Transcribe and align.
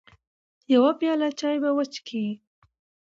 يوه 0.73 0.91
پياله 0.99 1.27
چاى 1.39 1.57
به 1.63 1.69
وچکې. 1.77 2.25